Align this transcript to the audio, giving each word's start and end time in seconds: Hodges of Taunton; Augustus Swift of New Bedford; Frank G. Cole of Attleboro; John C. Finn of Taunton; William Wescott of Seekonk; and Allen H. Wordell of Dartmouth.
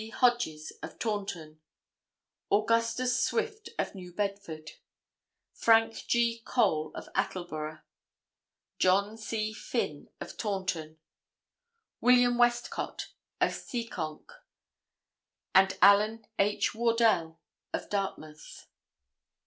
Hodges 0.15 0.71
of 0.81 0.97
Taunton; 0.97 1.59
Augustus 2.51 3.21
Swift 3.23 3.69
of 3.77 3.93
New 3.93 4.11
Bedford; 4.11 4.71
Frank 5.53 6.07
G. 6.07 6.39
Cole 6.43 6.91
of 6.95 7.07
Attleboro; 7.13 7.83
John 8.79 9.15
C. 9.15 9.53
Finn 9.53 10.09
of 10.19 10.37
Taunton; 10.37 10.97
William 11.99 12.39
Wescott 12.39 13.09
of 13.39 13.51
Seekonk; 13.51 14.25
and 15.53 15.77
Allen 15.83 16.25
H. 16.39 16.73
Wordell 16.73 17.37
of 17.71 17.87
Dartmouth. 17.91 18.65